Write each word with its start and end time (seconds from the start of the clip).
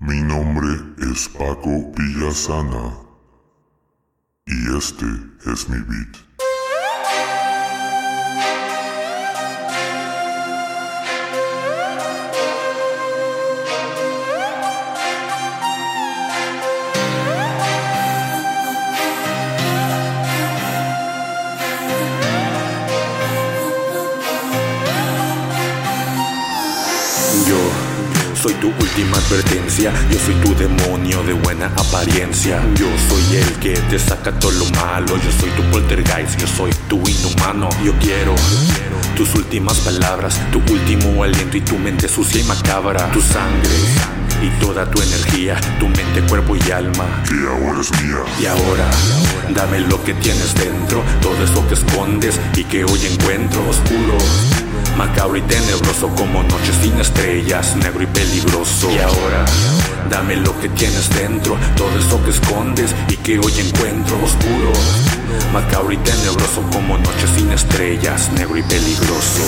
Mi 0.00 0.22
nombre 0.22 0.68
es 1.10 1.28
Paco 1.28 1.92
Villasana 1.96 3.00
y 4.46 4.76
este 4.76 5.06
es 5.44 5.68
mi 5.68 5.78
beat. 5.80 6.27
Soy 28.42 28.54
tu 28.54 28.68
última 28.68 29.16
advertencia, 29.16 29.92
yo 30.10 30.18
soy 30.18 30.34
tu 30.34 30.54
demonio 30.54 31.22
de 31.24 31.32
buena 31.32 31.66
apariencia. 31.76 32.62
Yo 32.76 32.86
soy 33.08 33.36
el 33.36 33.52
que 33.54 33.72
te 33.90 33.98
saca 33.98 34.30
todo 34.38 34.52
lo 34.52 34.64
malo, 34.66 35.16
yo 35.16 35.32
soy 35.40 35.50
tu 35.50 35.62
poltergeist, 35.72 36.38
yo 36.38 36.46
soy 36.46 36.70
tu 36.88 37.02
inhumano. 37.08 37.68
Yo 37.84 37.92
quiero 37.98 38.34
tus 39.16 39.34
últimas 39.34 39.78
palabras, 39.78 40.38
tu 40.52 40.58
último 40.72 41.24
aliento 41.24 41.56
y 41.56 41.62
tu 41.62 41.76
mente 41.78 42.08
sucia 42.08 42.40
y 42.40 42.44
macabra. 42.44 43.10
Tu 43.10 43.20
sangre 43.20 43.74
y 44.40 44.50
toda 44.60 44.88
tu 44.88 45.02
energía, 45.02 45.60
tu 45.80 45.88
mente, 45.88 46.22
cuerpo 46.28 46.54
y 46.54 46.70
alma. 46.70 47.22
Que 47.28 47.34
ahora 47.34 47.80
es 47.80 47.90
mía. 48.02 48.18
Y 48.40 48.46
ahora, 48.46 48.88
dame 49.52 49.80
lo 49.80 50.02
que 50.04 50.14
tienes 50.14 50.54
dentro, 50.54 51.02
todo 51.20 51.42
eso 51.42 51.66
que 51.66 51.74
escondes 51.74 52.38
y 52.54 52.62
que 52.64 52.84
hoy 52.84 53.00
encuentro 53.06 53.68
oscuro. 53.68 54.67
Macabro 54.98 55.36
y 55.36 55.42
tenebroso 55.42 56.08
como 56.16 56.42
noche 56.42 56.72
sin 56.82 56.98
estrellas, 56.98 57.76
negro 57.76 58.02
y 58.02 58.06
peligroso. 58.06 58.90
Y 58.90 58.98
ahora, 58.98 59.44
dame 60.10 60.34
lo 60.34 60.58
que 60.58 60.68
tienes 60.70 61.08
dentro, 61.10 61.56
todo 61.76 61.96
eso 61.96 62.20
que 62.24 62.30
escondes 62.30 62.92
y 63.08 63.16
que 63.18 63.38
hoy 63.38 63.52
encuentro 63.60 64.16
oscuro. 64.24 64.72
Macabro 65.52 65.92
y 65.92 65.98
tenebroso 65.98 66.62
como 66.72 66.98
noche 66.98 67.28
sin 67.36 67.48
estrellas, 67.52 68.28
negro 68.32 68.56
y 68.56 68.62
peligroso. 68.64 69.40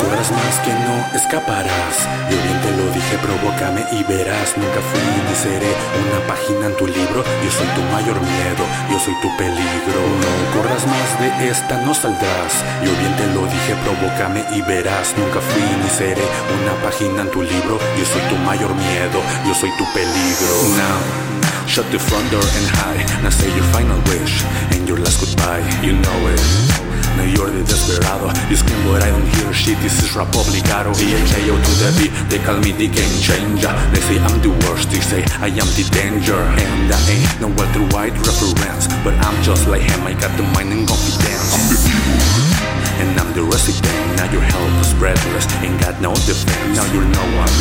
Corras 0.00 0.30
más 0.32 0.60
que 0.64 0.72
no 0.72 1.14
escaparás. 1.14 1.96
Yo 2.30 2.36
bien 2.42 2.60
te 2.62 2.70
lo 2.70 2.90
dije, 3.16 3.26
provócame 3.26 3.84
y 3.92 4.02
verás. 4.04 4.56
Nunca 4.56 4.80
fui 4.90 5.00
ni 5.28 5.34
seré 5.34 5.72
una 6.04 6.26
página 6.26 6.66
en 6.66 6.76
tu 6.76 6.86
libro. 6.86 7.24
Yo 7.44 7.50
soy 7.50 7.66
tu 7.74 7.82
mayor 7.92 8.20
miedo, 8.20 8.64
yo 8.90 8.98
soy 8.98 9.14
tu 9.22 9.28
peligro. 9.36 10.00
No 10.22 10.32
corras 10.54 10.86
más 10.86 11.20
de 11.20 11.48
esta, 11.48 11.80
no 11.82 11.94
saldrás. 11.94 12.52
Yo 12.84 12.90
bien 12.98 13.14
te 13.16 13.26
lo 13.34 13.46
dije, 13.46 13.74
provócame 13.84 14.44
y 14.54 14.62
verás. 14.62 15.14
Nunca 15.16 15.40
fui 15.40 15.62
ni 15.62 15.90
seré 15.90 16.24
una 16.60 16.74
página 16.82 17.22
en 17.22 17.30
tu 17.30 17.42
libro. 17.42 17.78
Yo 17.98 18.04
soy 18.04 18.22
tu 18.28 18.36
mayor 18.44 18.74
miedo, 18.74 19.20
yo 19.46 19.54
soy 19.54 19.70
tu 19.78 19.84
peligro. 19.92 20.54
Now, 20.76 21.66
shut 21.66 21.86
the 21.90 21.98
front 21.98 22.30
door 22.30 22.42
and 22.58 22.68
hide. 22.78 23.22
Now 23.22 23.30
say 23.30 23.50
your 23.54 23.66
final 23.72 24.00
wish 24.10 24.44
and 24.72 24.88
your 24.88 24.98
last 24.98 25.20
goodbye. 25.20 25.62
You 25.82 25.92
know 25.92 26.28
it. 26.32 26.75
Now 27.16 27.24
you're 27.24 27.50
the 27.50 27.64
desperado. 27.64 28.28
You 28.48 28.56
scream 28.56 28.80
but 28.84 29.02
I 29.02 29.10
don't 29.10 29.26
hear. 29.36 29.52
Shit 29.52 29.78
This 29.80 30.02
is 30.02 30.14
rap 30.14 30.32
obligado. 30.36 30.92
EHAO 30.92 31.56
to 31.56 31.72
the 31.80 31.90
beat 31.98 32.12
They 32.28 32.38
call 32.44 32.58
me 32.60 32.72
the 32.72 32.88
game 32.88 33.16
changer. 33.20 33.72
They 33.92 34.02
say 34.04 34.18
I'm 34.20 34.36
the 34.42 34.52
worst 34.66 34.90
They 34.90 35.00
say 35.00 35.24
I 35.40 35.48
am 35.48 35.68
the 35.76 35.84
danger. 35.92 36.36
And 36.36 36.92
I 36.92 37.00
ain't 37.08 37.40
no 37.40 37.48
Walter 37.48 37.84
White 37.94 38.16
reference 38.20 38.86
But 39.04 39.14
I'm 39.24 39.36
just 39.42 39.66
like 39.68 39.82
him. 39.82 40.06
I 40.06 40.12
got 40.12 40.36
the 40.36 40.44
mind 40.54 40.72
and 40.72 40.86
confidence. 40.86 41.56
I'm 41.56 41.64
the 41.72 42.55
The 43.36 43.44
resident. 43.44 44.16
Now 44.16 44.32
you're 44.32 44.40
helpless, 44.40 44.94
breathless, 44.94 45.44
ain't 45.60 45.78
got 45.78 46.00
no 46.00 46.14
defense. 46.24 46.72
Now 46.72 46.88
you're 46.88 47.04
no 47.04 47.20
one, 47.36 47.52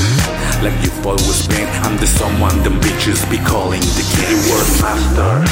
like 0.63 0.71
you've 0.79 1.05
always 1.05 1.45
been. 1.51 1.67
I'm 1.83 1.99
the 1.99 2.07
someone 2.07 2.63
them 2.63 2.79
bitches 2.79 3.19
be 3.29 3.43
calling 3.43 3.83
the 3.83 4.05
king. 4.15 4.39
You 4.39 4.55
were 4.55 4.63
master 4.79 5.43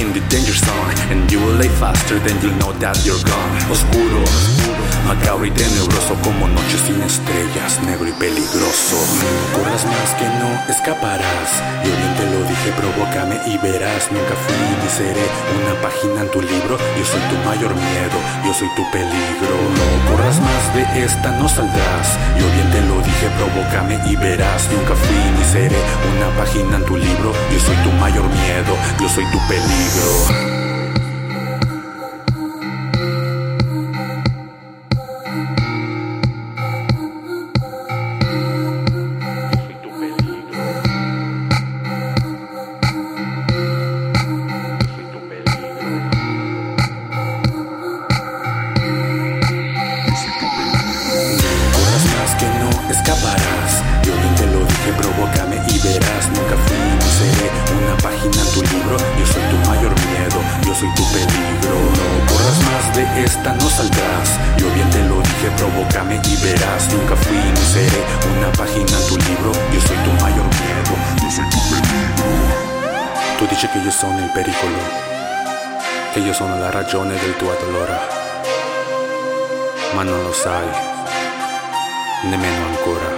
in 0.00 0.16
the 0.16 0.24
danger 0.32 0.56
zone, 0.56 0.96
and 1.12 1.30
you 1.30 1.44
will 1.44 1.60
lay 1.60 1.68
faster 1.76 2.16
than 2.18 2.40
you 2.40 2.56
know 2.56 2.72
that 2.80 3.04
you're 3.04 3.20
gone. 3.28 3.52
Oscuro, 3.68 4.24
macabro 5.06 5.44
y 5.44 5.50
tenebroso 5.50 6.14
como 6.22 6.48
noche 6.48 6.76
sin 6.86 7.00
estrellas, 7.02 7.80
negro 7.86 8.08
y 8.08 8.12
peligroso. 8.12 8.96
Corras 9.54 9.84
más 9.86 10.10
que 10.18 10.26
no 10.26 10.48
escaparás. 10.68 11.50
Yo 11.84 11.90
bien 11.90 12.14
te 12.16 12.26
lo 12.26 12.40
dije, 12.48 12.72
provócame 12.76 13.40
y 13.46 13.58
verás. 13.58 14.10
Nunca 14.10 14.34
fui 14.46 14.54
ni 14.82 14.88
seré 14.90 15.26
una 15.62 15.80
página 15.82 16.22
en 16.22 16.30
tu 16.30 16.40
libro. 16.40 16.76
Yo 16.76 17.04
soy 17.04 17.20
tu 17.30 17.36
mayor 17.48 17.74
miedo, 17.74 18.18
yo 18.44 18.52
soy 18.54 18.68
tu 18.76 18.84
peligro. 18.90 19.54
No 19.78 20.10
corras 20.10 20.38
más 20.40 20.64
de 20.74 21.04
esta, 21.04 21.30
no 21.38 21.48
saldrás. 21.48 22.08
Yo 22.38 22.46
bien 22.54 22.70
te 22.70 22.80
lo 22.88 23.00
dije, 23.02 23.26
provócame 23.38 23.98
y 24.06 24.16
verás. 24.16 24.68
Nunca 24.72 24.94
fui 24.94 25.20
ni 25.38 25.44
seré 25.44 25.80
una 26.16 26.28
página 26.36 26.76
en 26.76 26.84
tu 26.84 26.96
libro. 26.96 27.32
Yo 27.52 27.58
soy 27.60 27.76
tu 27.84 27.90
mayor 28.00 28.26
miedo, 28.28 28.76
yo 29.00 29.08
soy 29.08 29.24
tu 29.30 29.38
peligro. 29.48 30.59
Yo 53.10 54.12
bien 54.14 54.34
te 54.36 54.46
lo 54.46 54.60
dije, 54.64 54.92
provócame 54.96 55.56
y 55.66 55.78
verás. 55.80 56.30
Nunca 56.30 56.54
fui 56.62 56.78
ni 56.78 57.10
seré 57.18 57.50
una 57.74 57.96
página 57.96 58.38
en 58.38 58.50
tu 58.54 58.62
libro. 58.62 58.96
Yo 59.18 59.26
soy 59.26 59.42
tu 59.50 59.56
mayor 59.68 59.90
miedo, 60.06 60.38
yo 60.62 60.72
soy 60.72 60.88
tu 60.94 61.02
peligro. 61.10 61.74
No 61.98 62.06
corras 62.30 62.58
más 62.70 62.94
de 62.94 63.24
esta, 63.24 63.52
no 63.54 63.68
saldrás. 63.68 64.38
Yo 64.58 64.70
bien 64.74 64.88
te 64.90 65.02
lo 65.08 65.20
dije, 65.20 65.50
provócame 65.56 66.20
y 66.22 66.36
verás. 66.36 66.86
Nunca 66.92 67.16
fui 67.16 67.36
ni 67.36 67.64
seré 67.66 68.00
una 68.38 68.52
página 68.52 68.94
en 68.94 69.06
tu 69.08 69.16
libro. 69.18 69.50
Yo 69.74 69.80
soy 69.80 69.98
tu 70.06 70.12
mayor 70.22 70.46
miedo, 70.62 70.92
yo 71.20 71.30
soy 71.34 71.50
tu 71.50 71.58
peligro. 71.66 72.30
Tu 73.40 73.46
dici 73.48 73.66
che 73.66 73.78
io 73.78 73.90
sono 73.90 74.20
il 74.20 74.30
pericolo, 74.30 74.78
che 76.14 76.20
io 76.20 76.32
sono 76.32 76.60
la 76.60 76.70
ragione 76.70 77.18
del 77.18 77.36
tuo 77.36 77.56
dolore, 77.60 77.98
ma 79.96 80.04
non 80.04 80.22
lo 80.22 80.32
sai 80.32 80.89
nemmeno 82.22 82.66
ancora. 82.66 83.09